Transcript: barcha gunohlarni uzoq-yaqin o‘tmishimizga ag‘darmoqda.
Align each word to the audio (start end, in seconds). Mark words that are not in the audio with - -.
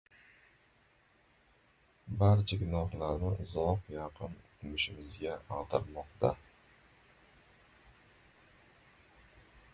barcha 2.21 2.57
gunohlarni 2.61 3.29
uzoq-yaqin 3.45 4.35
o‘tmishimizga 4.47 5.37
ag‘darmoqda. 5.59 6.35